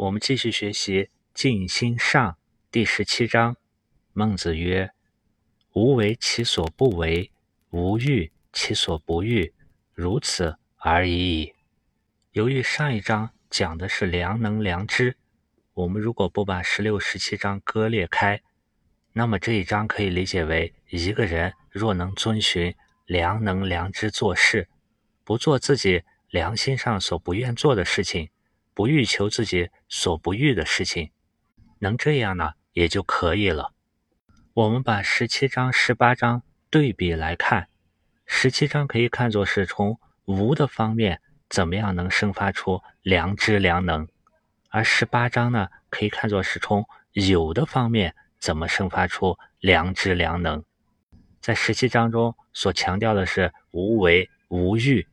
[0.00, 1.02] 我们继续学习
[1.34, 2.32] 《静心上》
[2.70, 3.58] 第十七章。
[4.14, 4.92] 孟子曰
[5.76, 7.30] ：“无为其所不为，
[7.68, 9.52] 无欲其所不欲，
[9.92, 11.52] 如此而已矣。”
[12.32, 15.18] 由于上一章讲的是良能良知，
[15.74, 18.40] 我们如果不把十六、十七章割裂开，
[19.12, 22.74] 那么这一章可以理解为：一个人若能遵循
[23.04, 24.66] 良能良知做事，
[25.24, 28.30] 不做自己良心上所不愿做的事情，
[28.80, 31.10] 不欲求自己所不欲的事情，
[31.80, 33.74] 能这样呢，也就可以了。
[34.54, 37.68] 我们把十七章、十八章对比来看，
[38.24, 44.08] 十七章可以看作是从无的方面怎么样能生发出良知良能，
[44.70, 50.64] 而十八章呢，可以看作是从有的方面怎么生发出良知良能。
[51.42, 55.06] 在十七章中所强调的是无为无欲，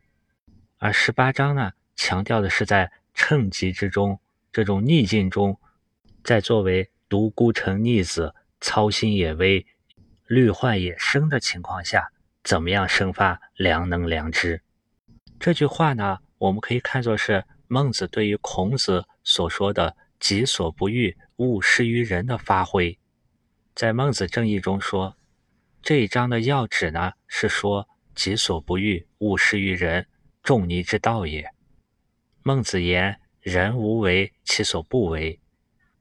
[0.78, 4.22] 而十八章呢，强调的是在称极之中，
[4.54, 5.60] 这种逆境中，
[6.24, 8.34] 在作为独孤成逆子。
[8.60, 9.68] 操心也微，
[10.26, 12.12] 虑患也生的情况下，
[12.44, 14.64] 怎么样生发良能良知？
[15.40, 22.98] 这句话呢，我们可以看作是孟子对于孔子所说的“己所不欲，勿施于人”的发挥。
[23.76, 25.16] 在《孟子正义》中说，
[25.84, 30.08] 这一章的要旨呢，是说“己所不欲，勿施于人”，
[30.42, 31.48] 仲尼之道也。
[32.48, 35.38] 孟子言：“人无为其所不为。”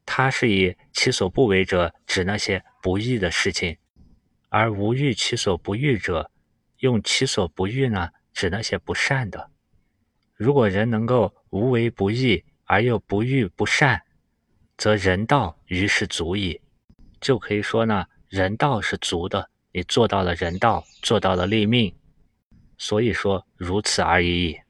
[0.06, 3.76] 他是以其所不为者指那些不义的事情，
[4.48, 6.30] 而无欲其所不欲者，
[6.78, 9.50] 用其所不欲呢指那些不善的。
[10.36, 14.00] 如果人能够无为不义而又不欲不善，
[14.76, 16.60] 则人道于是足矣。
[17.20, 21.92] 就可以说呢，人道是足的，你做到了人道，做到了立命。
[22.78, 24.60] 所以说如此而已矣。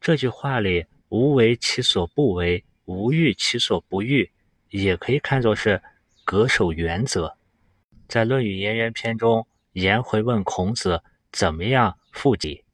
[0.00, 4.30] 这句话里，无为其所不为，无欲其所不欲。
[4.70, 5.82] 也可以看作是
[6.24, 7.36] 恪守原则。
[8.08, 12.64] 在《论语颜渊篇》中，颜回问孔子怎么样复己，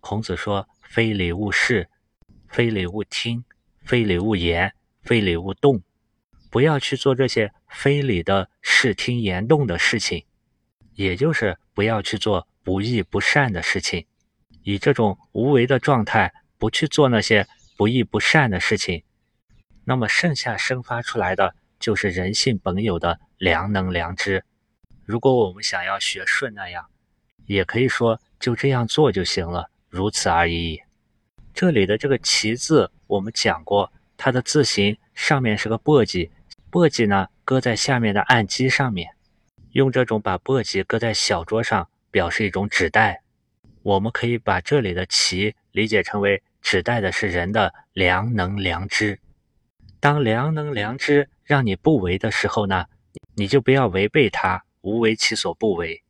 [0.00, 1.88] 孔子说：“非礼勿视，
[2.48, 3.44] 非礼勿听，
[3.84, 5.82] 非礼勿言，非礼勿动。
[6.50, 10.24] 不要去做这些非礼的视听言动的事情，
[10.94, 14.06] 也就是不要去做不义不善的事情。
[14.64, 19.02] 以这种无为的状态，不去做那些不义不善的事情。”
[19.84, 24.44] 那么剩下生发出来的就是人性本有的良能良知。
[25.04, 26.86] 如果我们想要学顺那样，
[27.46, 30.80] 也可以说就这样做就行了，如此而已。
[31.52, 36.30] 这里的这个“其”字，我们讲过，它的字形上面是个簸箕，
[36.70, 39.10] 簸箕呢搁在下面的案几上面，
[39.72, 43.22] 用这种把簸箕搁在小桌上，表示一种指代。
[43.82, 49.20] 我们可以把这里的“其”理解成为指代的是人的良能良知。
[50.00, 52.86] 当良能良知让你不为的时候呢，
[53.34, 56.02] 你就不要违背它，无为其所不为。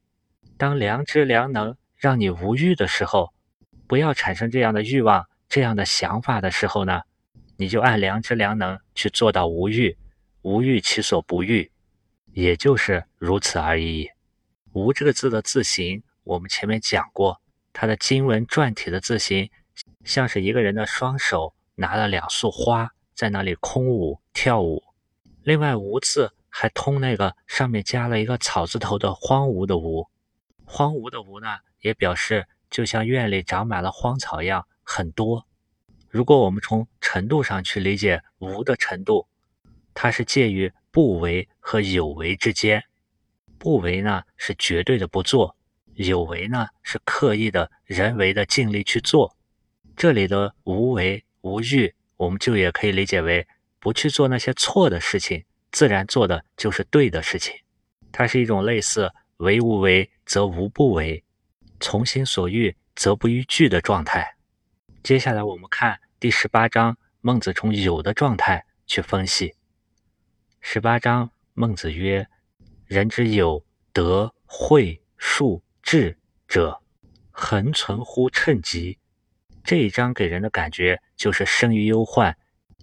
[0.57, 3.33] 当良知良能让你无欲的时候，
[3.87, 7.03] 不要产生这样的欲望、这样的想法的时候呢，
[7.57, 9.97] 你就按良知良能去做到无欲，
[10.43, 11.71] 无欲其所不欲，
[12.33, 14.09] 也就是如此而已。
[14.73, 17.43] 无这个字的字形，我们前面讲过，
[17.73, 19.51] 它的经文篆体的字形，
[20.05, 22.93] 像是一个人的双手拿了两束花。
[23.15, 24.83] 在那里空舞跳舞，
[25.43, 30.09] 另外“无”字还通那个上面加了一个草字头的荒芜的“芜”，
[30.65, 35.47] 荒芜的“芜”呢，也表示就像院里长满了荒草一样很多。
[36.09, 39.29] 如果我们从程度上去理解“无”的程度，
[39.95, 42.83] 它是介于不为和有为之间。
[43.59, 45.55] 不为呢是绝对的不做，
[45.95, 49.37] 有为呢是刻意的人为的尽力去做。
[49.97, 51.95] 这里的无为无欲。
[52.17, 53.47] 我们就也可以理解为
[53.81, 57.53] 不去做那些错的事情，自然做的就是对的事情。
[58.13, 61.25] 它是一种类似“为无为则无不为，
[61.81, 64.37] 从心所欲则不逾矩”的状态。
[65.03, 69.57] 接下来我们看第十八章，孟子从有的状态去分析。
[70.61, 72.29] 十八章，孟子曰
[72.87, 76.81] ：“人之有德、惠、术、智者，
[77.33, 78.97] 恒存乎称极。”
[79.65, 82.37] 这一章给人的感觉就是生于忧患，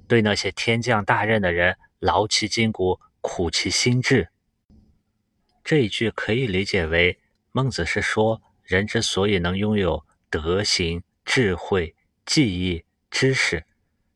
[0.08, 4.30] 对那些天降大任的人劳其筋骨，苦其心志。
[5.64, 7.20] 这一句可以理解为，
[7.52, 11.96] 孟子是说，人之所以能拥有德行、智慧、
[12.26, 13.66] 技艺、知识，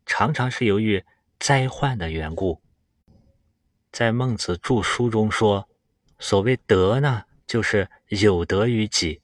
[0.05, 1.03] 常常是由于
[1.39, 2.61] 灾患的缘故。
[3.91, 5.69] 在孟子著书中说，
[6.17, 9.21] 所谓德呢，就是有德于己。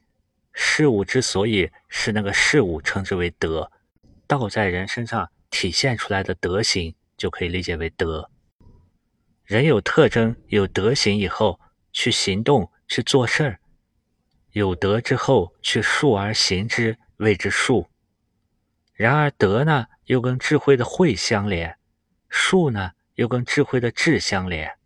[0.61, 3.71] 事物之所以是那个事物，称之为德，
[4.27, 8.29] 道在人身上体现出来的德行，就可以理解为德。
[9.45, 11.61] 人有特征、有德行以后，
[11.93, 13.55] 去行动、去做事儿；
[14.51, 17.87] 有德之后，去述而行之，谓之术。
[18.93, 21.77] 然而德呢，又跟智慧的慧相连；
[22.27, 24.77] 术呢，又跟智慧的智相连。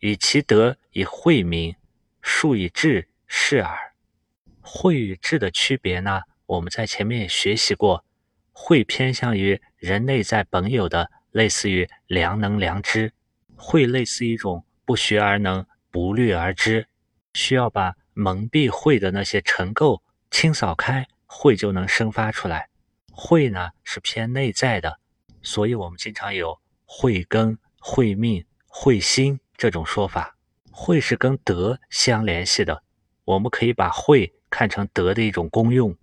[0.00, 1.76] 以其德以慧名，
[2.22, 3.87] 术以智示耳。
[4.70, 6.20] 慧与智的区别呢？
[6.44, 8.04] 我们在前面也学习过，
[8.52, 13.14] 慧偏向于人内在本有的，类似于良能、良知。
[13.56, 16.86] 会类似一种不学而能、不虑而知，
[17.32, 22.68] 需要把蒙蔽慧的那些尘垢清扫开，慧就能生发出来。
[23.10, 25.00] 慧呢是偏内在的，
[25.42, 30.36] 所以我们经常有慧根、慧命、慧心这种说法。
[30.70, 32.84] 慧是跟德相联系的，
[33.24, 35.96] 我们可以把慧看成德的一种功用。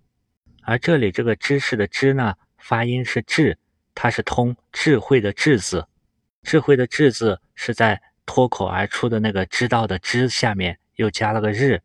[0.62, 3.58] 而这里这个知识的知呢，发音是智，
[3.94, 5.86] 它是通智慧的智字。
[6.42, 11.80] 智慧的智字是在脱口而出的那个知道的知下面又加了个日，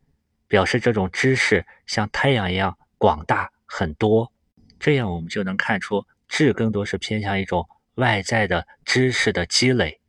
[0.48, 4.32] 表示这种知识像太阳一样广大很多。
[4.78, 10.00] 这样我们就能看出，智更多是偏向一种外在的知识的积累，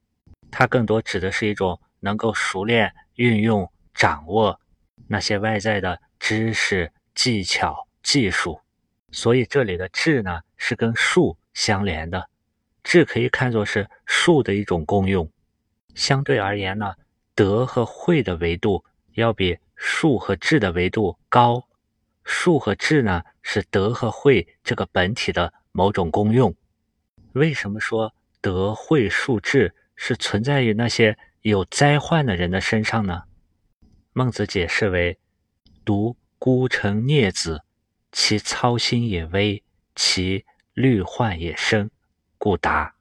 [0.49, 4.59] 它更多指的是一种能够熟练运用、掌握
[5.07, 8.61] 那些外在的知识、技巧、技术。
[9.11, 12.29] 所以这里的智呢，是跟术相连的。
[12.81, 15.29] 智可以看作是术的一种功用，
[15.95, 16.93] 相对而言呢，
[17.35, 18.85] 德和慧的维度
[19.15, 21.67] 要比术和智的维度高。
[22.23, 26.55] 术和智呢是德和慧这个本体的某种功用。
[27.33, 33.23] 为什么说德、慧、术、智是存在于那些有灾患的人的身上呢？
[34.13, 35.19] 孟子解释为：
[35.85, 37.63] 独孤城孽子，
[38.11, 39.63] 其操心也微，
[39.95, 41.91] 其虑患也深。
[42.37, 42.95] 故达。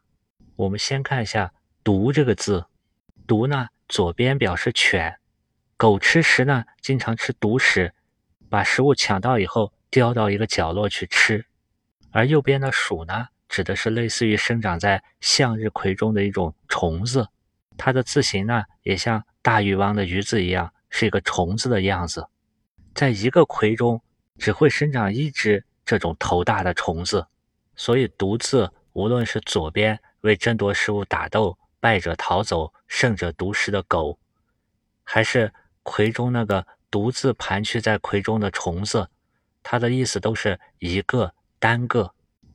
[0.56, 1.52] 我们先看一下
[1.82, 2.66] “独”这个字
[3.26, 5.18] ，“独”呢，左边表示犬，
[5.76, 7.94] 狗吃食呢，经常吃独食，
[8.48, 11.44] 把食物抢到以后叼到一个角落去吃；
[12.10, 17.28] 而右边的“鼠”呢，指的是类似于生长在向日葵中的一种虫子，
[17.76, 22.26] 它的字形呢，也像大禹王的“鱼”字一样，是一个虫子的样子。
[22.94, 24.02] 在一个葵中
[24.38, 27.26] 只会生长一只这种头大的虫子，
[27.76, 28.72] 所以“独”字。
[28.94, 34.18] 无论是左边为争夺食物打斗，败者逃走，胜者独食的狗，
[35.02, 35.50] 还是
[35.82, 39.08] 葵中那个独自盘踞在葵中的虫子，
[39.62, 42.12] 它的意思都是一个单个，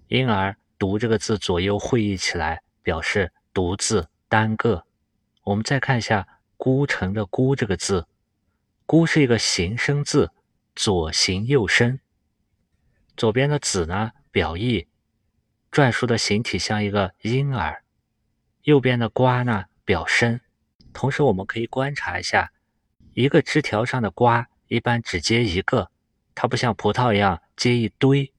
[0.09, 4.83] 因而“独”这个字左右会意起来，表示独自单个。
[5.41, 8.05] 我们再看一下“孤城”的“孤”这个字
[8.87, 10.31] ，“孤”是一个形声字，
[10.73, 11.99] 左形右声。
[13.17, 14.87] 左边的“子”呢，表意。
[15.69, 17.83] 篆书的形体像一个婴儿，
[18.63, 20.39] 右边的瓜呢表身。
[20.93, 22.53] 同时，我们可以观察一下，
[23.13, 25.91] 一个枝条上的瓜一般只结一个，
[26.33, 28.31] 它不像葡萄一样结一堆，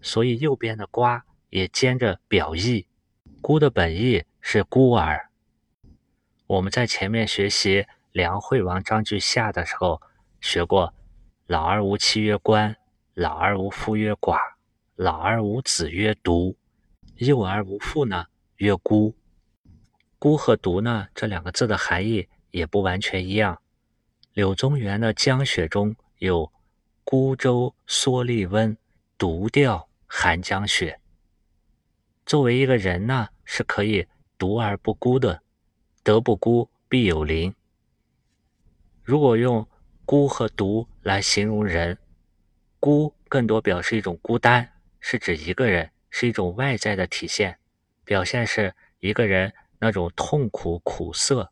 [0.00, 2.86] 所以右边的瓜也兼着表意。
[3.42, 5.28] 孤的本意是孤儿。
[6.46, 10.02] 我们在前面学习梁惠王章句下的时候
[10.40, 10.92] 学过：
[11.46, 12.76] 老而无妻曰官，
[13.14, 14.36] 老而无夫曰寡，
[14.96, 16.56] 老而无子曰独。
[17.18, 18.26] 幼而无父呢，
[18.56, 19.14] 曰孤。
[20.18, 23.62] 孤和独呢，这两个字的含义也不完全一样。
[24.32, 26.52] 柳宗元的《江雪》中有
[27.04, 28.76] “孤舟蓑笠翁，
[29.16, 31.00] 独钓寒江雪”。
[32.26, 35.42] 作为一个人呢，是可以独而不孤的，
[36.02, 37.54] 德不孤，必有邻。
[39.10, 39.66] 如果用
[40.04, 41.98] 孤和独来形容人，
[42.78, 45.90] 孤更多表示一种孤单，是指一个人。
[46.10, 47.58] 是一种外在的体现，
[48.04, 51.50] 表现是一个人那种痛苦苦涩；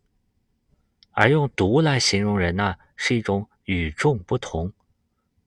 [1.11, 4.73] 而用独来形容人呢，是一种与众不同。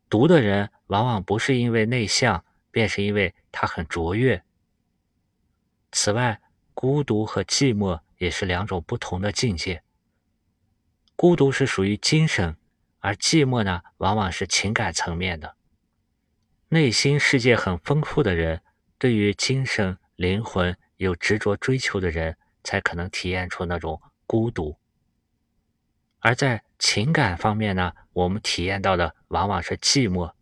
[0.09, 4.43] 独的人往往不是因为内向，便是因为他很卓越。
[5.93, 6.41] 此外，
[6.73, 9.81] 孤独和寂寞也是两种不同的境界。
[11.21, 12.57] 孤独是属于精神，
[12.97, 15.55] 而寂寞呢，往往是情感层面的。
[16.69, 18.63] 内心世界很丰富的人。
[18.97, 24.79] 对于精神灵魂有执着追求的人，才可能体验出那种孤独；
[26.17, 30.33] 而在情感方面呢，我们体验到的往往是寂寞。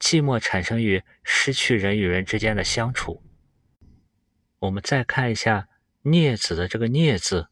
[0.00, 3.22] 寂寞产生于失去人与人之间的相处。
[4.60, 5.68] 我们再看一下
[6.00, 7.48] “孽子”的这个“孽”字，“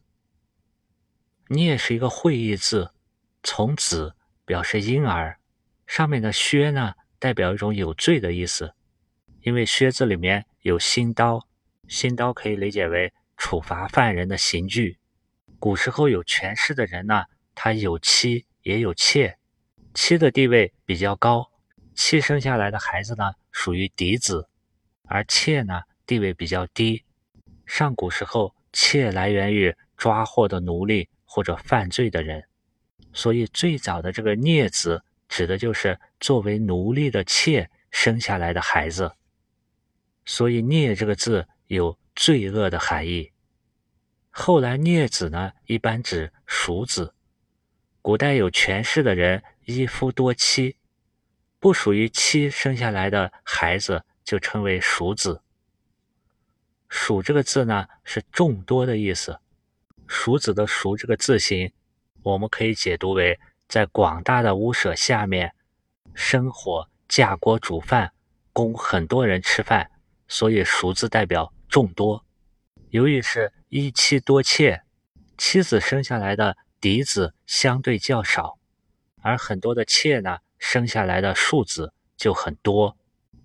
[1.47, 2.91] 孽”是一个会意字，
[3.43, 5.37] 从“子”表示婴儿，
[5.85, 8.73] 上面的“薛”呢，代表一种有罪的意思。
[9.41, 11.47] 因为“靴子里面有新刀，
[11.87, 14.97] 新刀可以理解为处罚犯人的刑具。
[15.59, 19.37] 古时候有权势的人呢，他有妻也有妾，
[19.93, 21.51] 妻的地位比较高，
[21.93, 24.47] 妻生下来的孩子呢属于嫡子，
[25.07, 27.03] 而妾呢地位比较低。
[27.65, 32.47] 上古时候，妾来源于抓获的奴隶或者犯罪的人，
[33.11, 39.11] 所以最早的这个孽子指的就是作为奴隶的妾生下来的孩子。
[40.25, 43.31] 所以“孽”这个字有罪恶的含义。
[44.29, 47.15] 后来“孽子”呢，一般指庶子。
[48.03, 50.77] 古代有权势的人一夫多妻，
[51.57, 55.41] 不属于妻生下来的孩子就称为庶子。
[56.89, 59.39] 庶这个字呢，是众多的意思。
[60.07, 61.71] 庶子的“庶”这个字形，
[62.21, 65.53] 我们可以解读为在广大的屋舍下面
[66.13, 68.11] 生火架锅煮饭，
[68.51, 69.89] 供很多人吃饭。
[70.27, 72.25] 所以“熟”字代表众多。
[72.89, 74.81] 由于是一妻多妾，
[75.37, 78.57] 妻子生下来的嫡子相对较少，
[79.21, 82.97] 而很多的妾呢，生下来的庶子就很多，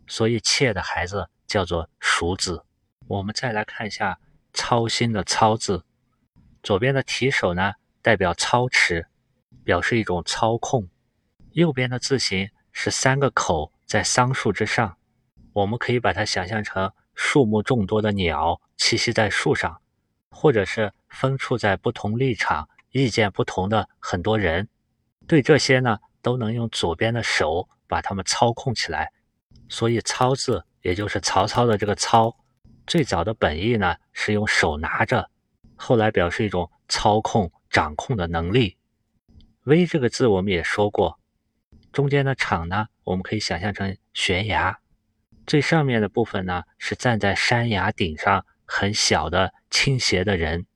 [0.06, 2.64] 所以妾的孩子叫做熟子。
[3.06, 4.18] 我们再来看一下
[4.54, 5.84] “操心”的“操”字，
[6.68, 7.72] 左边的提手呢
[8.02, 9.06] 代表操持，
[9.64, 10.82] 表示一种操控；
[11.52, 14.98] 右边的字形是三个口在桑树之上。
[15.54, 19.80] 我们可以把它想象成数目众多的鸟栖息在树上，
[20.30, 24.68] 或者是分处在不同立场、意见不同的很多人。
[25.26, 29.10] 对这些呢，都能用左边的手把它们操控起来。
[29.70, 32.36] 所以“操”字，也就是曹操的这个“操”，
[32.86, 35.30] 最早的本意呢是用手拿着，
[35.78, 38.76] 后来表示一种操控、掌控的能力。
[39.64, 41.18] “危”这个字我们也说过，
[41.92, 44.80] 中间的“场”呢，我们可以想象成悬崖。
[45.46, 50.66] 最上面的部分呢，是站在山崖顶上很小的倾斜的人，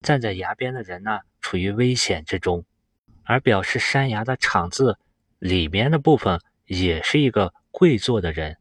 [0.00, 2.64] 站在崖边的人呢，处于危险之中。
[3.24, 4.98] 而表示山崖的“场”字
[5.38, 8.58] 里面的部分，也是一个跪坐的人。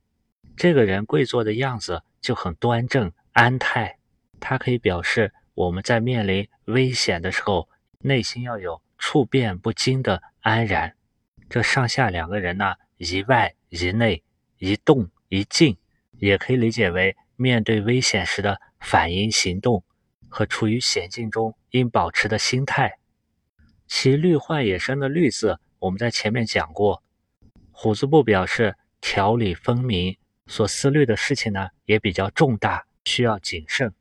[0.56, 3.98] 这个人跪坐的样子就很端正安泰，
[4.40, 10.96] 它可以表示我们在面临危险的时候，内心要有处变不惊的安然。
[11.50, 14.24] 这上下两个人呢，一外一内，
[14.58, 15.10] 一动。
[15.34, 15.78] 一静，
[16.20, 19.82] 也可以理解为面对危险时的反应行动
[20.28, 23.00] 和处于险境中应保持的心态。
[23.88, 27.02] 其虑患也生的“虑”字，我们在前面讲过，
[27.72, 30.18] 虎字部表示条理分明，
[30.48, 33.94] 所思虑的事情呢也比较重大，需要谨慎。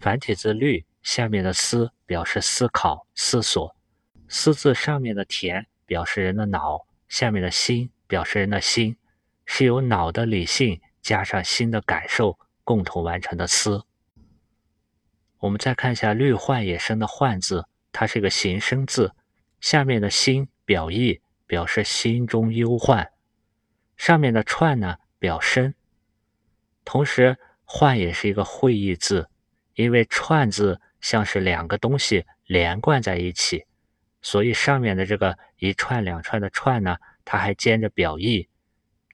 [0.00, 3.76] 繁体字“虑”下面的“思”表示思考、思索
[4.28, 8.96] ，“思”字上面的“田”表示人的脑，下面的“心”表示人的心。
[9.48, 13.84] 是由脑的理性加上心的感受共同完成的思。
[15.38, 19.12] 我们再看一下“虑患也生”的“患”字，它是一个形声字，
[19.60, 23.04] 下面的“心”表意，表示心中忧患；
[23.96, 25.76] 上面的“串”呢表身。
[26.84, 29.28] 同时，“患”也是一个会意字，
[29.76, 33.64] 因为“串”字像是两个东西连贯在一起，
[34.20, 38.48] 所以上面的这个一串两串的“串”呢，它还兼着表意。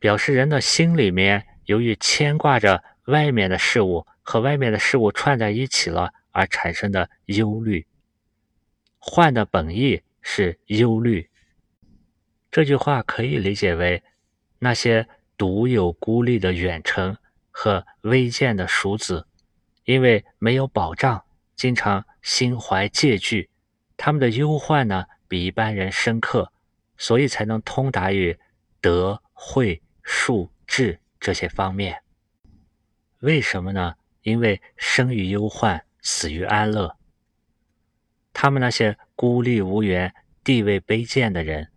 [0.00, 7.86] 表示人的心里面由于牵挂着外面的事物和外面的事物串在一起了而产生的忧虑。
[8.98, 11.28] 患的本意是忧虑。
[12.50, 14.02] 这句话可以理解为，
[14.58, 17.16] 那些独有孤立的远程
[17.50, 19.26] 和微贱的蜀子，
[19.84, 21.24] 因为没有保障，
[21.54, 23.50] 经常心怀戒惧，
[23.96, 26.52] 他们的忧患呢比一般人深刻，
[26.96, 28.38] 所以才能通达于
[28.80, 29.82] 德慧。
[30.04, 32.02] 术智这些方面，
[33.20, 33.94] 为什么呢？
[34.22, 36.96] 因为生于忧患，死于安乐。
[38.32, 40.12] 他们那些孤立无援、
[40.42, 41.70] 地位卑贱的人，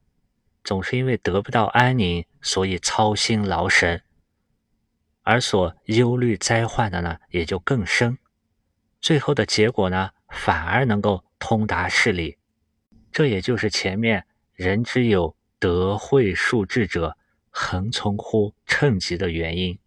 [0.64, 4.02] 总是因为得不到安宁，所以操心劳神，
[5.26, 8.18] 而所忧虑灾患的呢，也就更深。
[9.02, 12.38] 最后的结果呢，反而能够通达事理。
[13.12, 17.18] 这也就是前面“人之有德慧术智者”。
[17.58, 19.80] 恒从乎称疾的原因，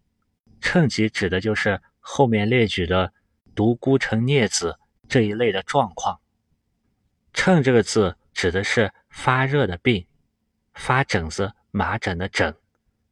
[0.59, 3.13] 称疾指的就是后面列举的
[3.53, 6.19] 独孤成孽子这一类的状况。
[7.31, 10.07] 称这个字指的是发热的病，
[10.73, 12.55] 发疹子、麻疹的疹，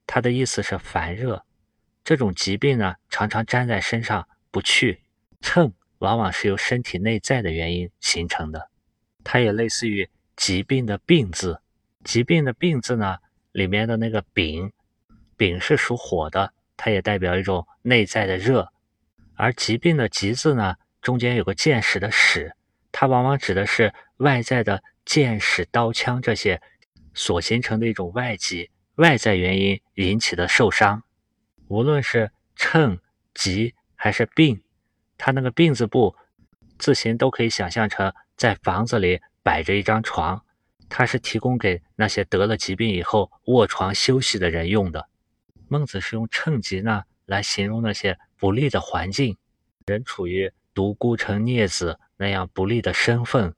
[0.08, 1.46] 它的意思是烦热。
[2.08, 5.02] 这种疾病呢，常常粘在身上不去。
[5.42, 8.70] 称往往是由身体内在的原因形成的，
[9.26, 11.60] 它也类似于疾病的病字。
[12.06, 13.18] 疾病的病字呢？
[13.52, 14.72] 里面的那个丙，
[15.36, 18.72] 丙是属火的，它也代表一种内在的热，
[19.36, 22.56] 而疾病的“疾”字呢，中间有个箭矢的“矢”，
[22.94, 26.62] 它往往指的是外在的剑矢、刀枪这些
[27.14, 31.04] 所形成的一种外疾、外在原因引起的受伤。
[31.68, 33.00] 无论是称、
[33.34, 34.62] 疾还是病，
[35.18, 36.16] 它那个“病”字部
[36.78, 40.44] 字形都可以想象成在房子里摆着一张床，
[40.90, 45.10] 它是提供给那些得了疾病以后卧床休息的人用的。
[45.68, 49.38] 孟子是用称疾呢来形容那些不利的环境，
[49.86, 53.54] 人处于独孤成孽子那样不利的身份，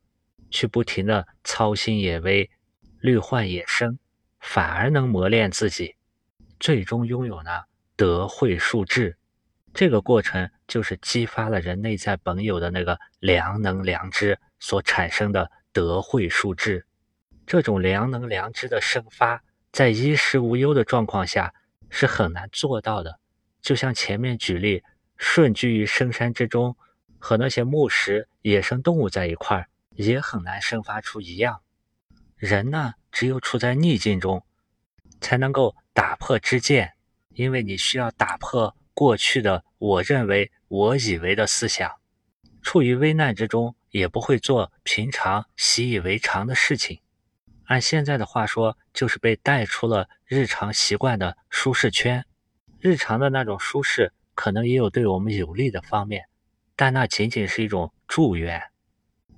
[0.50, 2.50] 去不停的操心野微、
[3.00, 4.00] 虑患野生，
[4.40, 5.96] 反而能磨练自己，
[6.60, 7.69] 最终拥有呢。
[8.00, 9.18] 德慧术智，
[9.74, 16.86] 这个过程就是激发了人内在本有的那个良能良知所产生的德慧术智。
[17.46, 21.54] 这种良能良知的生发，在衣食无忧的状况下
[21.90, 23.20] 是很难做到的。
[23.62, 24.82] 就像前面举例，
[25.18, 26.78] 顺居于深山之中，
[27.18, 31.60] 和那些牧食野生动物在一块儿，也很难生发出一样。
[32.38, 34.46] 人呢，只有处在逆境中，
[35.20, 36.94] 才能够打破之见。
[37.40, 41.90] 因为你需要打破过去的“我认为”“我以为”的思想，
[42.62, 47.00] 处于危难之中也不会做平常习以为常的事情。
[47.68, 52.26] 按现在的话说，就是被带出了日常习惯的舒适圈。
[52.78, 56.26] 日常的那种舒适，可能也有对我们有利的方面，
[56.76, 58.62] 但那仅仅是一种助缘。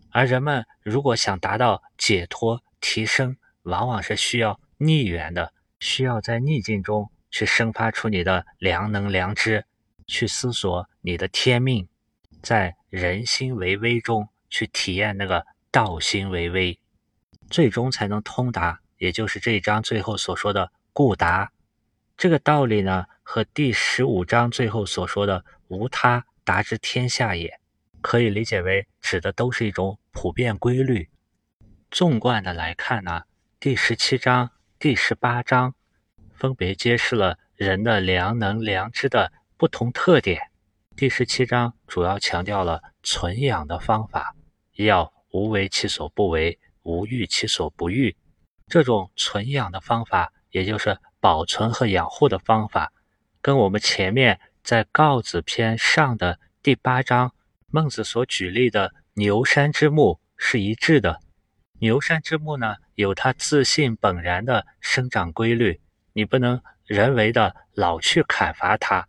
[0.10, 7.12] 而人们如果想达到解脱提升，往往是需要逆缘的，需要在逆境中。
[7.31, 9.65] 去生发出你的良能良知，
[10.05, 11.88] 去思索你的天命，
[12.43, 16.77] 在人心为微中去体验那个道心为微，
[17.50, 18.81] 最终才能通达。
[18.97, 21.51] 也就是这一章最后所说的“故达”
[22.15, 27.59] 这个道理呢，和第十五章最后所说的“无他，达之天下也”，
[28.01, 31.09] 可以理解为指的都是一种普遍规律。
[31.89, 33.24] 纵贯的来看呢，
[33.59, 35.74] 第十七章、第十八章。
[36.42, 40.42] 分别揭示了人的良能良知的不同特点。
[40.96, 44.36] 第十七章主要强调了存养的方法，
[44.74, 48.18] 要无为其所不为，无欲其所不欲。
[48.66, 52.92] 这种存养的方法，也就是保存和养护的方法，
[53.40, 57.36] 跟我们前面在《告子》篇上的第八章
[57.68, 61.20] 孟子所举例的牛山之木是一致的。
[61.77, 65.80] 牛山之木呢，有它自信本然的生长规律。
[66.13, 69.07] 你不能人为的老去砍伐它，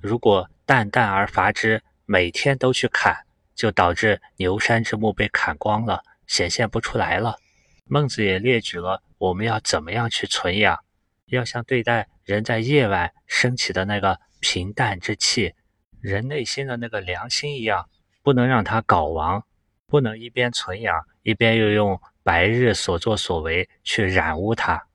[0.00, 7.36] 如果淡淡而伐之，每天都去砍，就导致牛山之木被砍光了，显现不出来了。
[7.84, 10.78] 孟子也列举了我们要怎么样去存养，
[11.26, 15.54] 要像对待人在夜晚升起的那个平淡之气，
[16.00, 17.88] 人内心的那个良心一样，
[18.22, 19.44] 不能让它搞亡，
[19.86, 24.86] 不能一边存养，一边又用白日所作所为去染污它。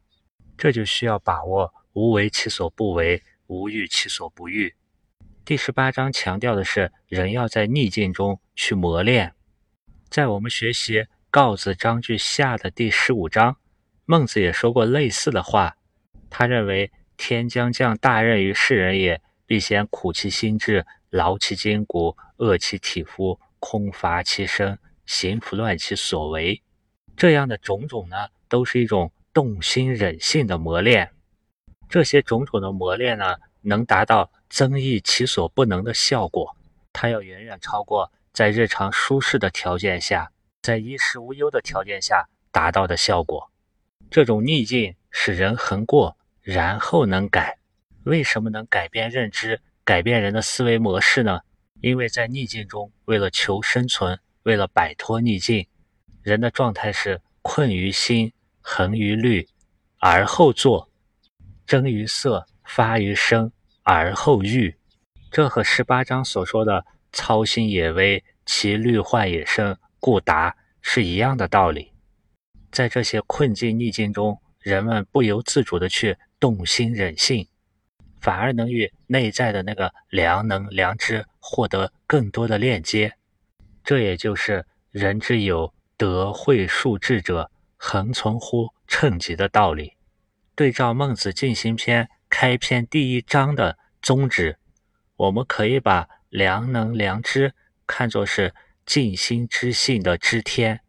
[0.62, 4.76] 这就需要把握“无为其所不为，无欲其所不欲”。
[5.43, 9.34] 第十八章强调的是人要在逆境中去磨练。
[10.08, 11.00] 在我们学习
[11.32, 13.58] 《告子章句下》的第十五章，
[14.06, 15.78] 孟子也说过类似的话。
[16.30, 26.62] 他认为：“天将降大任于世人也，必先苦其心志，劳其筋骨，饿其体肤，空乏其身，行拂乱其所为。”
[27.17, 28.15] 这样的种种呢，
[28.47, 29.12] 都是一种。
[29.34, 31.12] 动心忍性的磨练，
[31.89, 36.56] 这些种种的磨练呢，能达到增益其所不能的效果。
[36.94, 43.50] 它要远远超过在日常舒适的条件下，在衣食无忧的条件下达到的效果。
[44.10, 47.58] 这种逆境使人恒过，然后能改。
[48.04, 51.41] 为什么能改变认知、改变人的思维模式呢？
[51.80, 55.67] 因为在逆境中，为了求生存，为了摆脱逆境，
[56.22, 58.34] 人的状态是困于心。
[58.62, 59.47] 恒于虑，
[60.00, 60.88] 而后作；
[61.65, 63.52] 征于色，发于声，
[63.84, 64.76] 而后喻。
[65.32, 71.91] 这和十八章所说的“操心也微，其虑患也深，故达”是一样的道理。
[72.71, 77.47] 在这些困境逆境中，人们不由自主的去动心忍性，
[78.19, 83.13] 反而能与内在的那个良能良知获得更多的链接。
[83.84, 87.50] 这也就是人之有德慧术智者。
[87.84, 89.98] 恒存乎称极的道理，
[90.56, 94.60] 对照《孟子尽心篇》开篇第一章的宗旨，
[95.15, 97.56] 我们可以把良能良知
[97.88, 98.54] 看作是
[98.86, 100.82] 尽心知性的知天。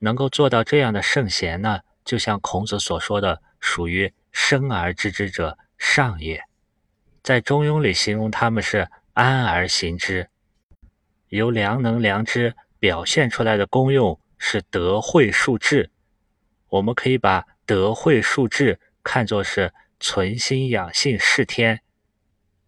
[0.00, 6.44] 能够做到这样的圣贤呢，就像孔子所说的，属于生而知之者上也。
[7.22, 10.28] 在《中庸》里形容他们是安而行之。
[11.28, 15.90] 由良能良知表现出来的功用是德慧数智。
[16.70, 21.80] 我们可以把德慧术智看作是存心养性事天。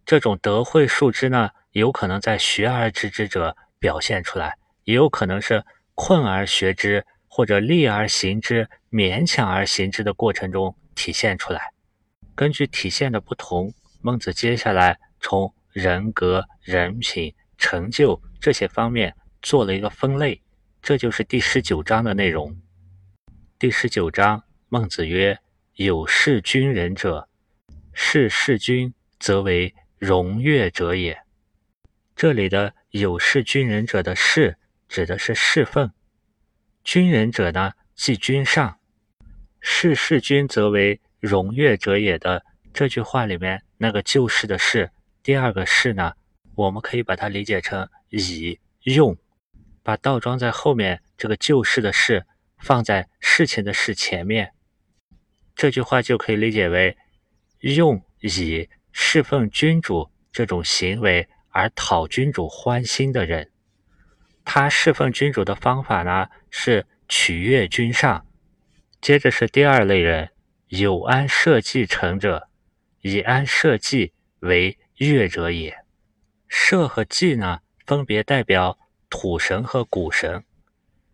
[0.04, 11.72] 这种德慧术智呢，有可能在学而知之者表现出来，也有可能是困而学之，或者力而行之、勉强而行之的过程中体现出来。
[12.34, 20.42] 根据体现的不同，孟子接下来从人格、人品、成就这些方面做了一个分类，
[20.82, 22.56] 这就是第十九章的内容。
[23.62, 25.38] 第十九章，孟子曰
[25.78, 27.28] ：“有事君人者，
[27.92, 31.22] 事事君，则为。”荣悦者也。
[32.16, 35.92] 这里的有事君人者的事，指的是侍奉。
[36.82, 38.80] 君人者呢，即君上。
[39.60, 42.44] 事事君则为荣悦者也的
[42.74, 44.90] 这句话里面，那个救世的事，
[45.22, 46.14] 第二个事呢，
[46.56, 49.16] 我们可以把它理解成以用，
[49.84, 52.26] 把倒装在后面这个救世的事
[52.62, 54.52] 放在事情的事前面，
[55.54, 56.96] 这句话就可以理解为
[57.60, 58.68] 用以。
[58.94, 63.50] 侍奉君主这种行为而讨君主欢心的人，
[64.44, 68.26] 他侍奉君主的方法呢是取悦君上。
[69.00, 70.28] 接着是第二类人，
[70.68, 72.50] 有安社稷成者，
[73.00, 75.74] 以安社稷为悦者也。
[76.48, 80.44] 社和稷呢，分别代表土神和谷神。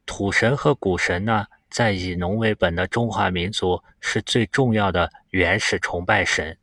[0.09, 6.57] 土神和谷神呢，在以农为本的中华民族是最重要的原始崇拜神。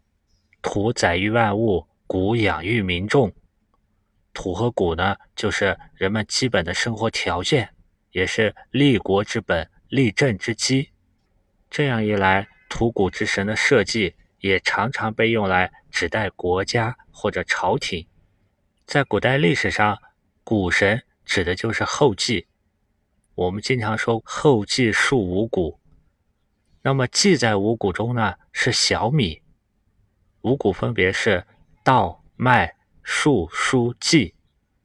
[0.63, 3.31] 土载育万物，谷养育民众。
[4.34, 7.69] 土和谷呢，就是人们基本的生活条件，
[8.10, 10.89] 也是立国之本、立政之基。
[11.69, 18.08] 这样一来，土谷之神的设计也常常被用来指代国家或者朝廷。
[18.88, 19.99] 在古代历史上，
[20.43, 22.47] 谷神指的就是后稷。
[23.36, 25.78] 我们经常说后稷述五谷，
[26.82, 29.41] 那么稷在五谷中呢，是小米。
[30.41, 31.45] 五谷分别是
[31.84, 34.34] 稻、麦、粟、菽、稷，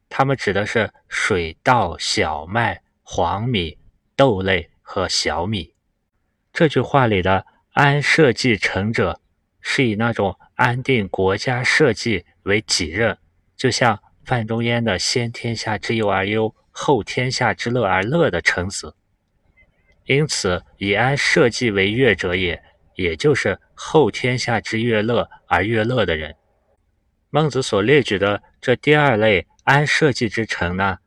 [0.09, 3.79] 它们指的是水稻、小麦、黄米、
[4.17, 5.75] 豆类和小米。
[6.53, 9.21] 这句话里的“安社稷成者”，
[9.63, 13.17] 是以那种安定国家社稷为己任，
[13.57, 18.95] 就像范仲淹的“先天下之忧而忧，后天下之乐而乐”的臣子。
[20.05, 22.63] 因此，以安社稷为乐者也。
[22.97, 26.37] 也就是后天下之乐乐而乐乐的人，
[27.31, 30.99] 孟子所列举的这第二类安社稷之臣呢，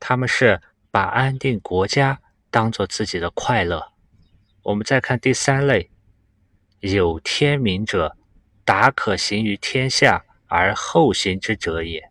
[0.00, 3.92] 他们是把安定国家当做自己的快乐。
[4.64, 5.92] 我们再看第三类，
[6.80, 8.16] 有天民者，
[8.64, 12.10] 达可行于天下而后行之者也。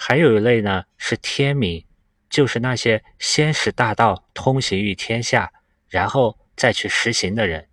[0.00, 1.84] 还有一类呢是天民，
[2.30, 5.52] 就是那些先使大道通行于天下，
[5.88, 7.68] 然后再去实行的人。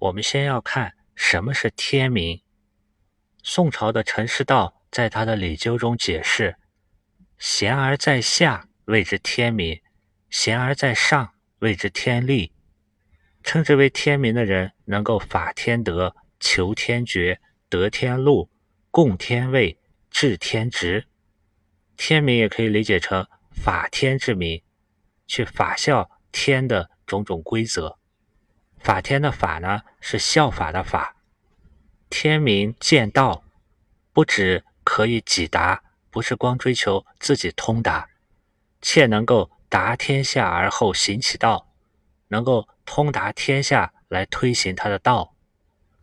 [0.00, 2.42] 我们先要看什么是天民。
[3.40, 6.56] 宋朝的陈师道在他的《礼究》中解释
[7.38, 9.76] ：“贤而在下，谓之天民；
[10.28, 12.52] 贤而在上，谓之天利。”
[13.44, 18.50] 称之为天民的人，能够法天德、求天觉、得天禄、
[18.90, 19.78] 共天位、
[20.10, 21.06] 治天职。
[21.98, 24.62] 天明也可以理解成法天之明，
[25.26, 27.98] 去法效天的种种规则。
[28.78, 31.16] 法天的法呢，是效法的法。
[32.08, 33.42] 天明见道，
[34.12, 38.08] 不只可以己达，不是光追求自己通达，
[38.80, 41.68] 且能够达天下而后行其道，
[42.28, 45.34] 能够通达天下来推行他的道。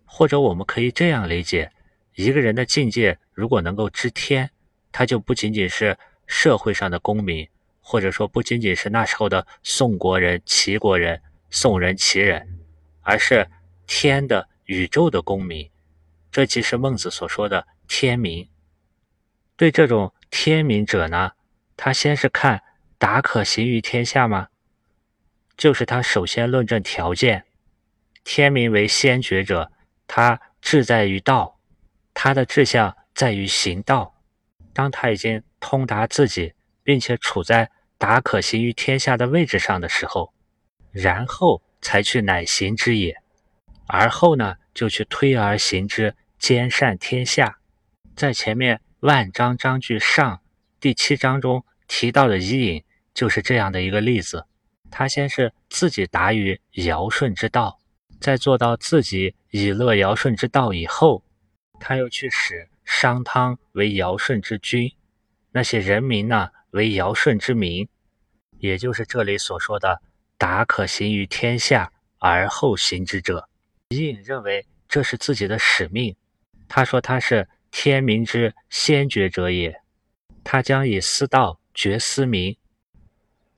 [0.03, 1.71] 或者我们可以这样理解：
[2.15, 4.51] 一个人的境界如果能够知天，
[4.97, 7.45] 他就不仅仅是社会上的公民，
[7.81, 12.59] 或者说不仅仅是那时候的宋国人、齐国人、宋人、齐人。
[13.01, 13.45] 而是
[13.85, 15.69] 天的宇宙的公民，
[16.31, 18.47] 这即是孟子所说的天民。
[19.57, 21.33] 对这种天民者呢，
[21.75, 22.63] 他先是看
[22.97, 24.47] 达可行于天下吗？
[25.57, 27.43] 就是他首先论证条件。
[28.23, 29.69] 天民为先觉者，
[30.07, 31.59] 他志在于道，
[32.13, 34.14] 他的志向在于行道。
[34.75, 40.31] 当他已经通达自己，并且处在达可行于天下的位置上的时候，
[40.91, 41.63] 然后。
[41.81, 43.15] 才去乃行之也，
[43.85, 47.59] 而后呢，就去推而行之，兼善天下。
[48.15, 50.41] 在前面万章章句上
[50.79, 52.83] 第七章中提到的伊尹，
[53.13, 54.47] 就是这样的一个例子。
[54.89, 57.77] 他先是自己达于尧舜之道，
[58.19, 61.23] 在做到自己以乐尧舜之道以后，
[61.79, 64.95] 他又去使商汤为尧舜之君，
[65.51, 67.89] 那些人民呢为尧舜之民，
[68.59, 70.01] 也就是这里所说的
[70.37, 73.49] “达可行于天下而后行之者”。
[73.89, 76.15] 伊尹认为这是自己的使命，
[76.67, 79.81] 他说他是天民之先觉者也，
[80.43, 82.55] 他将以私道决私民。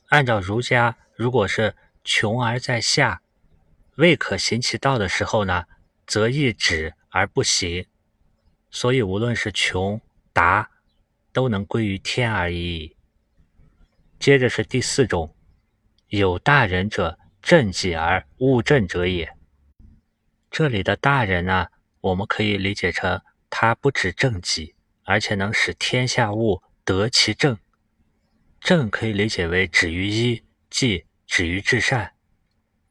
[0.07, 3.21] 按照儒家，如果是穷而在下，
[3.95, 5.65] 未可行其道的时候呢，
[6.05, 7.85] 则易止而不行。
[8.77, 9.99] 所以无论是穷
[10.31, 10.69] 达，
[11.33, 12.95] 都能归于天而已。
[14.19, 15.35] 接着是第四种，
[16.09, 19.35] 有大人者，正己而物正者也。
[20.51, 21.69] 这里的大人呢，
[22.01, 27.57] 我们可以理解成他不止正己，而且能使天下物得其正。
[28.59, 32.13] 正可以理解为止于一，即止于至善。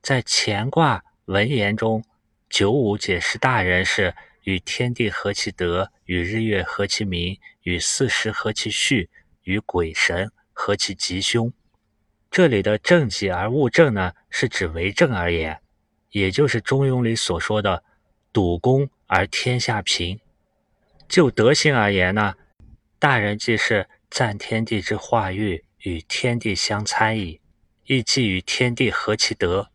[0.02, 2.02] 在乾卦文言中，
[2.50, 9.10] 九五解释大人是与天地合其德，与日月合其明，与四时合其序，
[9.42, 11.52] 与鬼神合其吉凶。
[12.30, 15.60] 这里的正己而物正呢，是指为政而言，
[16.10, 17.82] 也就是《中庸》里所说的
[18.32, 20.20] 笃公而天下平。
[21.08, 22.34] 就德行而言呢，
[23.00, 25.64] 大人既是赞天地之化育。
[25.80, 27.40] 与天地相参矣，
[27.84, 29.70] 亦即与天地合其德。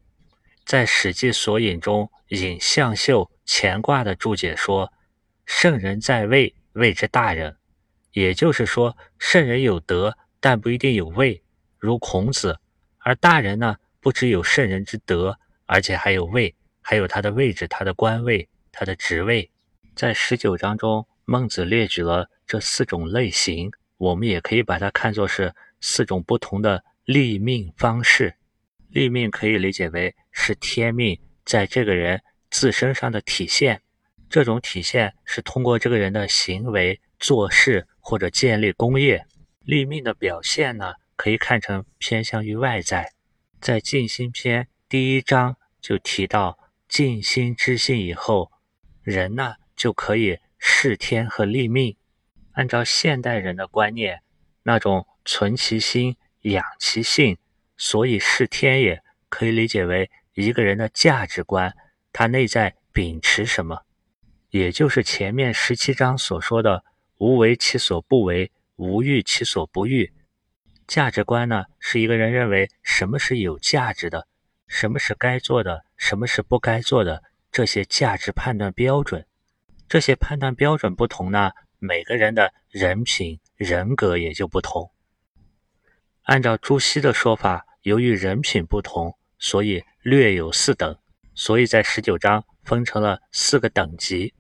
[0.66, 4.94] 在《史记索引》中引向秀乾卦的注解说
[5.46, 7.58] ：“圣人在位，谓之大人。”
[8.14, 11.44] 也就是说，圣人有德，但不一定有位，
[11.78, 12.54] 如孔子；
[13.00, 19.52] 而大人呢，不只有圣人之德，而且还有位，还有他的位置、他的官位、他的职位。
[19.96, 25.54] 在十九章中，孟子列举了这四种类型，我们也可以把它看作是。
[25.84, 28.36] 四种不同的立命方式，
[28.90, 33.82] 立命可以理解为是天命在这个人自身上的体现。
[34.30, 39.26] 这种体现是通过这个人的行为、做事或者建立功业。
[39.62, 43.12] 立命的表现呢，可以看成偏向于外在。
[43.60, 48.52] 在《静心篇》第一章就提到，静心知性以后，
[49.02, 51.98] 人呢就可以视天和立命。
[52.52, 54.22] 按照现代人的观念，
[54.64, 55.08] 那种。
[55.24, 57.38] 存其心，养其性，
[57.78, 59.04] 所以视天也。
[59.30, 61.72] 可以理解为一个人的价值观，
[62.14, 63.84] 他内在秉持什么，
[64.50, 66.84] 也就是前面十七章所说的
[67.18, 70.12] “无为其所不为，无欲其所不欲”。
[70.88, 74.28] 价值观呢，是一个人认为什么是有价值的，
[74.68, 79.26] 什么是该做的，什么是不该做的，这些价值判断标准。
[79.88, 84.92] 这些判断标准不同呢，每个人的人品人格也就不同。
[86.24, 90.98] 按照朱熹的说法，由于人品不同，所以略有四等，
[91.34, 94.34] 所以在十九章分成了四个等级。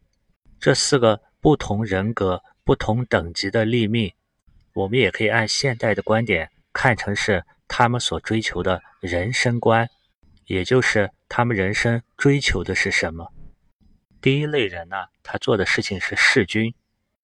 [0.60, 4.14] 这四个不同人格、不同等级的立命，
[4.74, 9.90] 我们也可以按现代的观点看成是他们所追求的人生观，
[10.46, 13.32] 也就是他们人生追求的是什么。
[14.22, 16.74] 第一类人呢，他做的事情是弑君。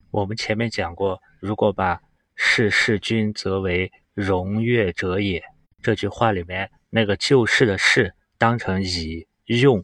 [0.10, 2.02] 我们前面讲过，如果把
[2.36, 5.44] 弑弑君则为荣悦者也。
[5.84, 9.84] 这句话里面那个救世的世当成以用，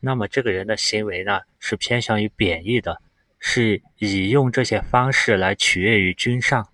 [0.00, 3.00] 那么这个人的行为呢是偏向于贬义的，
[3.38, 6.68] 是以用这些方式来取悦于君上。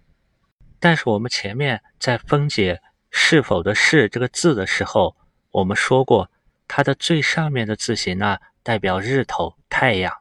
[0.81, 5.17] 但是我们前面在分解是否的是这个字的时候，
[5.51, 6.31] 我们说过，
[6.67, 10.13] 它的最上面的字形呢代表日头、太阳，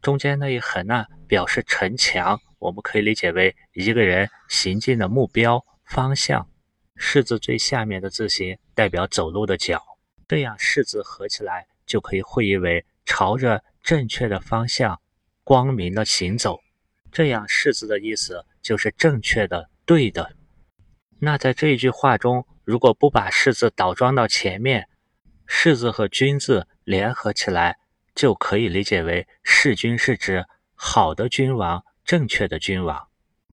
[0.00, 5.64] 中间那一横呢表示城墙，我们可以理解为一个人行进的目标。
[5.84, 6.48] 方向，
[6.96, 9.80] 士字最下面的字形代表走路的脚，
[10.28, 15.00] 这样士字合起来就可以会意为朝着正确的方向，
[15.44, 16.60] 光明的行走。
[17.12, 20.34] 这样士字的意思就是正确的、对的。
[21.20, 24.88] 那在这一句话中，如果不把士字倒装到前面，
[25.46, 27.78] 士字和君字联合起来，
[28.14, 33.08] 就可以理解为弑君是指好的君王、正确的君王。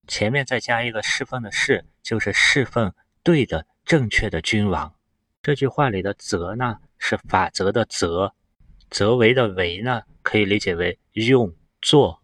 [0.08, 4.94] 前面再加一个侍奉的侍，就是侍奉对的、正确的君王。
[5.44, 8.34] 这句话里的则呢，是法则的则，
[8.90, 12.22] 则为的为呢，可以理解为用做，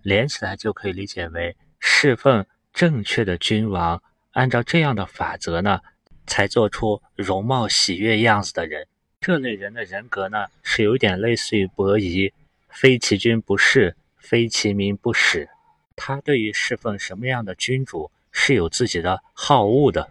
[0.00, 4.02] 连起来就可以理解为侍奉正确的君王。
[4.30, 5.80] 按照这样的法则呢，
[6.26, 8.88] 才做出容貌喜悦样子的人。
[9.20, 12.32] 这类人的人格呢，是有点类似于伯夷，
[12.70, 15.46] 非其君不弑，非其民不使。
[15.94, 20.08] 他对于侍奉什么样的君主是有自己的好恶的。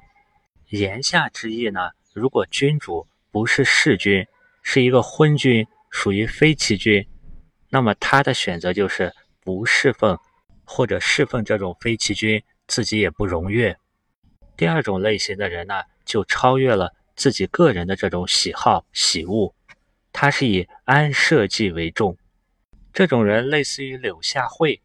[0.70, 4.28] 言下之意呢，如果君主不是弑君，
[4.62, 7.08] 是一个昏君，属于非齐君，
[7.70, 10.18] 那么他的选择就是不侍奉
[10.66, 13.78] 或者侍奉这种非其君，自己也不容悦。
[14.58, 19.56] 第二种类型的人呢，就超越了自己个人的这种喜好喜恶，
[20.12, 22.18] 他是以安社稷为重。
[22.94, 24.82] 这种人类似于柳下惠，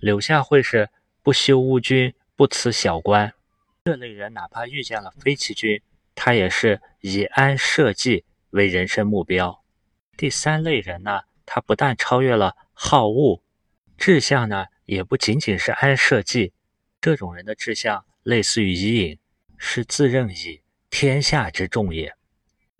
[0.00, 0.90] 柳下惠是
[1.22, 3.32] 不修乌君，不辞小官。
[3.84, 5.80] 这类人哪怕遇见了非其君，
[6.14, 9.62] 他也是以安社稷为人生目标。
[10.16, 13.42] 第三类人呢，他不但超越了好恶，
[13.98, 16.52] 志向呢也不仅仅是安社稷。
[17.00, 19.18] 这种人的志向类似于伊尹，
[19.58, 22.14] 是自认以天下之重也，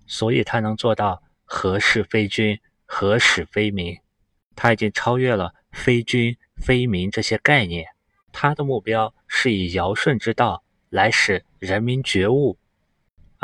[0.07, 3.99] 所以他能做到何事非君，何使非民。
[4.57, 7.87] 他已经超越了非君非民这些概念，
[8.33, 12.57] 他的目标是以尧舜之道来使人民觉悟。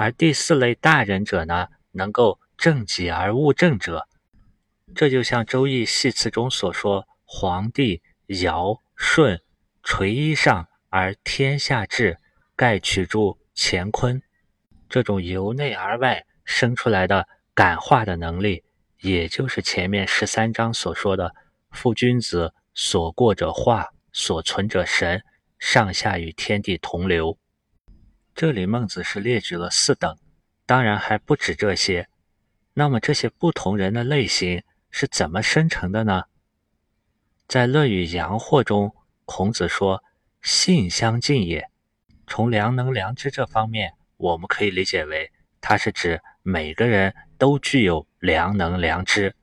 [0.00, 2.40] 而第四类大人者呢，能够。
[2.56, 4.06] 正己而务正者，
[4.94, 9.40] 这就像《周易》系辞中所说：“皇帝尧舜
[9.82, 12.18] 垂衣上而天下治，
[12.54, 14.20] 盖取诸乾坤。”
[14.90, 18.62] 这种由内而外生出来的感化的能力，
[19.00, 21.34] 也就是前面十三章所说的
[21.72, 25.22] “夫君子所过者化，所存者神，
[25.58, 27.38] 上下与天地同流。”
[28.34, 30.16] 这里孟子是列举了四等，
[30.64, 32.08] 当然还不止这些。
[32.74, 36.24] 那么这些不同人的类型是怎么生成的呢？
[37.46, 40.02] 在《论语·阳货》中，孔子说
[40.40, 41.68] ：“性相近也。”
[42.26, 49.34] 从良能、良知这方面，我们可以理解为，它是指每个人都具有良能、良知。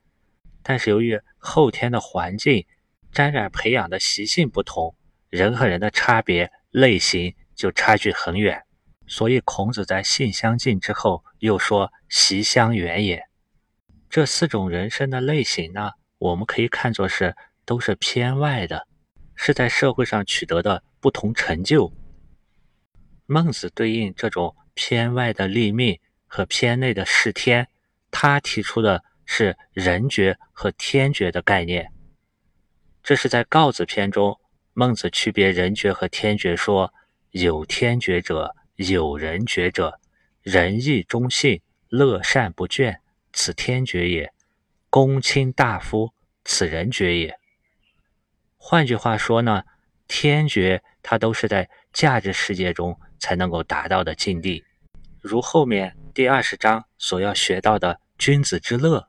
[0.62, 2.66] 但是由于后天的环境、
[3.12, 4.96] 沾染培养的习性不同，
[5.28, 8.64] 人和人的差别类型就差距很远。
[9.08, 13.24] 所以孔子在“性相近”之后又说“习相远也”。
[14.08, 18.86] 这四种人生的类型呢，我们可以看作是都是偏外的，
[19.34, 21.92] 是在社会上取得的不同成就。
[23.26, 27.68] 孟子对应这种偏外的立命和偏内的事天，
[28.10, 31.92] 他提出的是人觉和天觉的概念。
[33.02, 34.38] 这是在告子篇中，
[34.72, 36.92] 孟子区别人觉和天觉，说
[37.30, 39.98] 有天觉者，有人觉者，
[40.40, 42.98] 仁义忠信，乐善不倦。
[43.32, 44.32] 此天爵也，
[44.88, 46.12] 公卿大夫，
[46.44, 47.36] 此人爵也。
[48.56, 49.64] 换句话说呢，
[50.06, 54.64] 天爵它都是在价值世界中才能够达到的境地，
[55.20, 59.08] 如后面第二十章所要学到的君子之乐，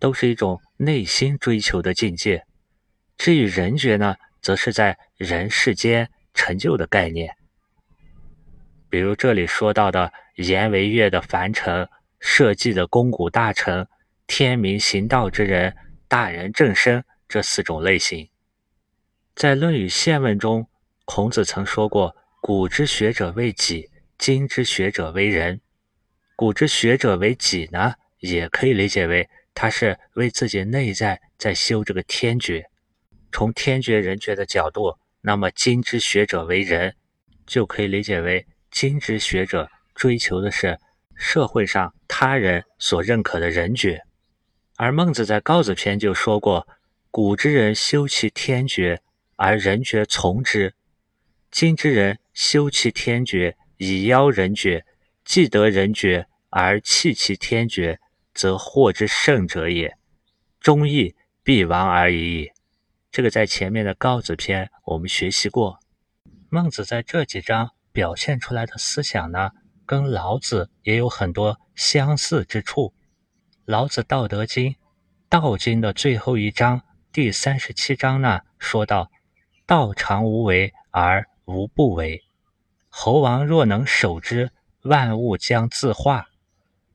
[0.00, 2.44] 都是一种内心追求的境界。
[3.16, 7.36] 至于人爵呢，则是在人世间成就的概念。
[8.88, 11.88] 比如这里说到的颜为乐的凡尘。
[12.18, 13.86] 社稷的肱骨大臣、
[14.26, 15.76] 天明行道之人、
[16.08, 18.30] 大人正身这四种类型，
[19.34, 20.66] 在《论语宪问》中，
[21.04, 25.60] 孔子曾说过：“古之学者为己，今之学者为人。”
[26.34, 32.64] 古之学者为己呢，也可以理解为他是为自己内在在修这个天觉。
[33.30, 36.96] 从天觉人觉的角度，那么今之学者为人，
[37.46, 38.46] 就可以理解为
[38.78, 40.78] 今之学者追求的是。
[41.18, 44.02] 社会上他人所认可的人爵，
[44.76, 46.68] 而孟子在告子篇就说过
[47.10, 49.00] ：“古之人修其天爵，
[49.36, 50.72] 而人爵从之；
[51.50, 54.82] 今之人修其天爵，以邀人爵；
[55.24, 57.98] 既得人爵而弃其天爵，
[58.34, 59.96] 则祸之甚者也。
[60.60, 62.50] 忠义必亡而已矣。”
[63.10, 65.78] 这个在前面的告子篇我们学习过。
[66.50, 69.52] 孟子在这几章表现出来的思想呢？
[69.86, 72.92] 跟老子也有很多相似之处。
[73.64, 74.72] 老子《道德经》
[75.30, 79.10] 《道经》的最后一章第三十七章呢，说道
[79.64, 82.22] ：“道常无为而无不为。
[82.90, 84.50] 猴王若能守之，
[84.82, 86.26] 万物将自化。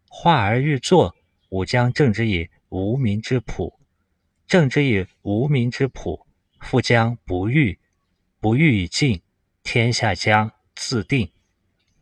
[0.07, 1.15] 化而欲作，
[1.49, 3.79] 吾将正之以无名之朴。
[4.45, 6.27] 正之以无名之朴，
[6.59, 7.79] 复将不欲。
[8.39, 9.23] 不欲以静，
[9.63, 11.31] 天下将自定。”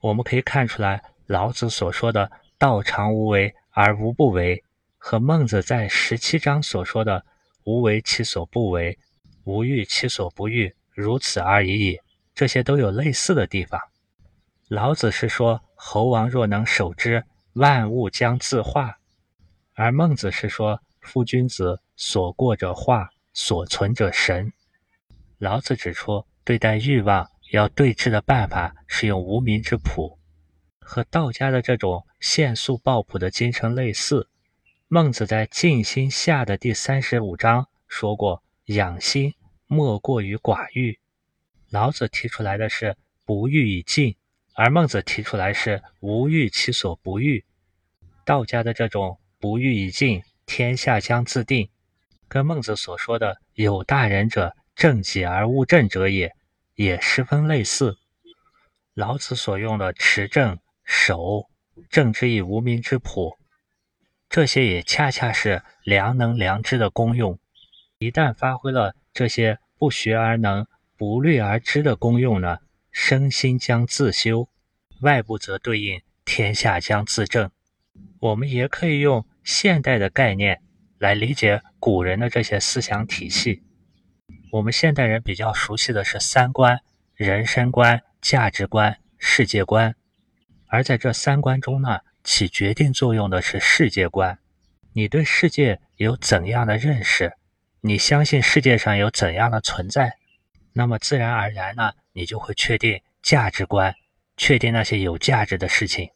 [0.01, 4.63] 我们可以看出来，老子所说的“道常无为而无不为”，
[4.97, 7.25] 和孟子在十七章所说的
[7.65, 8.97] “无为其所不为，
[9.43, 11.99] 无欲其所不欲，如此而已矣”，
[12.33, 13.79] 这些都有类似的地方。
[14.69, 18.99] 老子是说“猴王若能守之，万物将自化”，
[19.75, 24.53] 而孟子是说“夫君子所过者化，所存者神”。
[25.39, 27.29] 老子指出，对待欲望。
[27.51, 30.19] 要对峙的办法是用无名之朴，
[30.79, 34.29] 和道家的这种限速抱朴的精神类似。
[34.87, 39.33] 孟子在《静心下》的第三十五章说过：“养心
[39.67, 40.99] 莫过于寡欲。
[41.69, 42.95] 老子提出来的是
[43.25, 44.15] 不欲以静，
[44.53, 47.45] 而孟子提出来是无欲其所不欲。
[48.25, 51.69] 道家的这种不欲以静，天下将自定，
[52.27, 56.33] 跟孟子所说的有大仁者正己而勿正者也，
[56.79, 57.97] 也十分类似。
[58.93, 61.49] 老子所用的持正、守、
[61.89, 63.37] 正之以无名之朴，
[64.29, 67.37] 这些也恰恰是良能良知的功用。
[67.97, 70.65] 一旦发挥了这些不学而能。
[70.95, 72.57] 不虑而知的功用呢，
[72.91, 74.49] 身心将自修，
[74.99, 77.51] 外部则对应天下将自正。
[78.19, 80.61] 我们也可以用现代的概念
[80.97, 83.63] 来理解古人的这些思想体系。
[84.51, 86.79] 我们现代人比较熟悉的是三观：
[87.13, 89.95] 人生观、价值观、世界观。
[90.65, 94.39] 而在这三观中呢，起决定作用的是世界观。
[94.93, 97.33] 你对世界有怎样的认识？
[97.81, 100.17] 你相信世界上有怎样的存在？
[100.73, 103.93] 那么自然而然呢，你就会确定价值观，
[104.35, 106.09] 确定那些有价值的事情，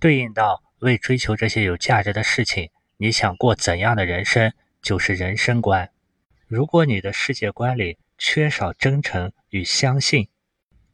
[0.00, 4.52] 对应到为追求这些有价值的事情，你想过怎样的人生，
[4.82, 5.88] 就是人生观。
[6.48, 10.28] 如果你的世界观里缺少真诚与相信，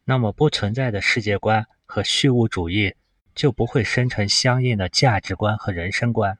[0.05, 2.96] 那么不存在的世界观和虚无主义
[3.36, 6.36] 就不会生成相应的价值观和人生观。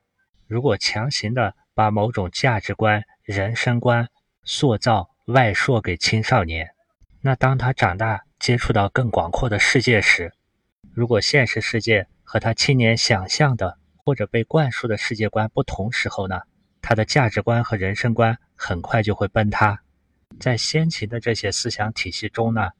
[0.49, 4.09] 如果强行的把某种价值观、人生观
[4.43, 6.71] 塑造，外铄给青少年，
[7.21, 10.33] 那当他长大接触到更广阔的世界时，
[10.93, 16.41] 如果现实世界和他青年想象的或者被灌输的世界观不同时候呢，
[16.83, 19.83] 他的价值观和人生观很快就会崩塌。
[20.41, 22.71] 在先秦的这些思想体系中呢，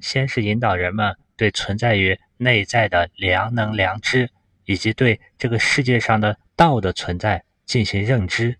[0.00, 4.30] 先是引导人们对存在于内在的良能良知，
[4.64, 8.56] 以及对这个世界上的道的存在进行认知，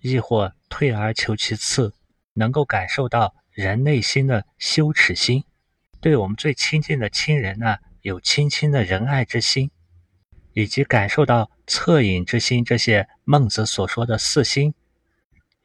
[0.00, 1.92] 亦或退而求其次。
[2.38, 5.42] 能够感受到人内心的羞耻心，
[6.02, 9.70] 对我们最亲近的亲人呢，有亲亲的仁爱之心，
[10.52, 14.74] 以及感受到恻隐之心，这些孟子所说的四心，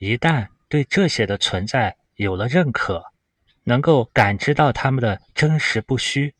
[0.01, 3.05] 一旦对这些的存在有了认可，
[3.65, 6.33] 能够感知到他们的真实不虚，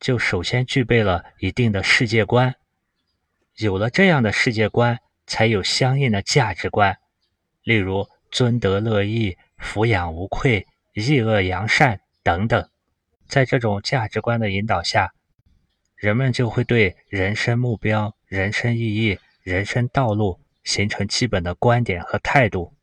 [0.00, 2.54] 就首先具备了一定的世界观。
[3.56, 6.96] 有了这样的世界观，才有相应的价值观，
[7.62, 8.08] 例如。
[8.28, 12.68] 尊德乐义、抚养无愧、抑恶扬善等等，
[13.28, 15.14] 在这种价值观的引导下，
[15.94, 22.74] 人们就会对人生目标、人生意义、人生道路形成基本的观点和态度。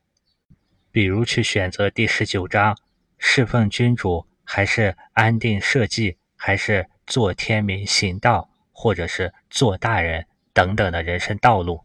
[0.91, 2.75] 比如去选择第十九章
[3.19, 11.83] “侍奉君主还是安定社稷，还是做天民行道，或者是做大人”等等的人生道路。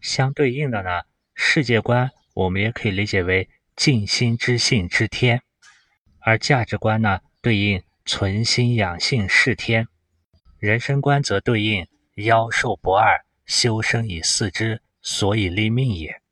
[0.00, 1.02] 相对应的呢，
[1.34, 2.10] 世界观。
[2.34, 5.42] 我们也可以理解为尽心知性知天，
[6.20, 9.84] 而价值观呢，对应存心养性事天；
[10.58, 16.22] 人生观则对应妖兽不二，修身以四之，所以立命也。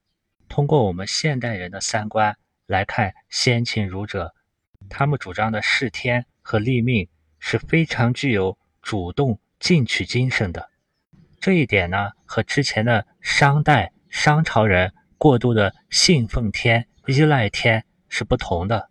[0.48, 4.34] 通过我们现代人的三观来看，先秦儒者
[4.88, 7.08] 他们主张的事天和立命
[7.38, 10.70] 是非常具有主动进取精神的。
[11.40, 14.94] 这一点呢，和之前的商代商朝人。
[15.22, 18.88] 过度的信奉天、依赖天是不同的。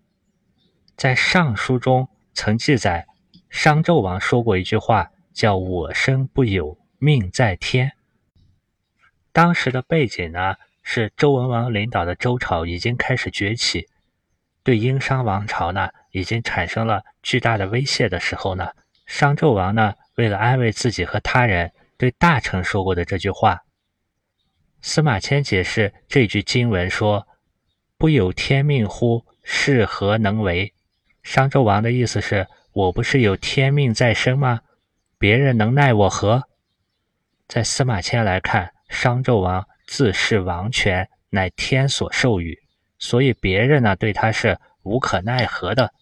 [0.96, 3.08] 在《尚书》中曾记载，
[3.50, 7.94] 商纣王说过一句话，叫“我生不有，命在天”。
[9.32, 13.88] 当时的背景呢，是周文王领导的周朝已经开始崛起，
[14.64, 18.72] 对殷商王朝呢已经产生了巨大的威胁的时候呢，
[19.06, 23.62] 商纣王呢为了安慰自己和他人，对大臣说过的这句话。
[24.82, 27.28] 司马迁解释这句经文说
[27.98, 29.26] ：“不有天命乎？
[29.44, 30.74] 是何能为？”
[31.22, 34.62] 商纣王的意思是：我不是有天命在身吗？
[35.18, 36.44] 别人能奈我何？
[37.48, 42.60] 在司马迁来看，商纣王自恃王权乃天所授予，
[42.98, 45.94] 所以别人呢对他是无可奈何的。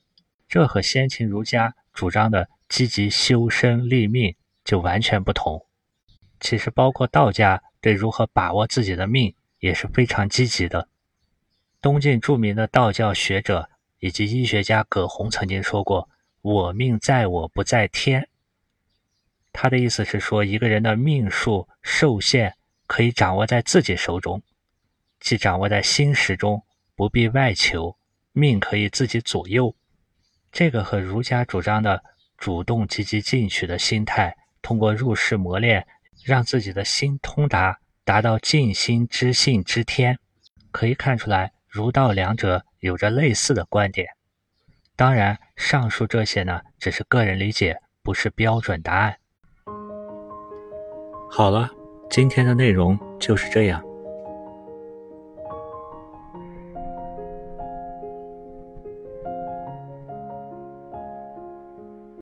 [0.47, 5.65] 这和先秦儒家主张的积极修身立命就完全不同。
[6.39, 7.61] 其实，包括道家。
[7.79, 10.89] 对如何把握自己的命也是非常积极的。
[11.79, 13.69] 东晋著名的道教学者
[13.99, 16.09] 以及医学家葛洪曾经说过
[16.41, 18.27] ：“我命在我不在天。”
[19.53, 22.56] 他的意思是说，一个人的命数寿限
[22.87, 24.41] 可以掌握在自己手中，
[25.19, 26.63] 即掌握在心识中，
[26.95, 27.95] 不必外求，
[28.31, 29.75] 命可以自己左右。
[30.51, 32.03] 这个和儒家主张的
[32.37, 35.85] 主动积极进取的心态，通过入世磨练。
[36.25, 40.17] 让自己的心通达，达到尽心知性知天，
[40.71, 44.09] 可以看出来儒道两者有着类似的观点。
[44.95, 49.15] 当然，上述这些呢，只是个人理解，不是标准答案。
[51.29, 51.69] 好了，
[52.09, 53.86] 今天的内容就是这样。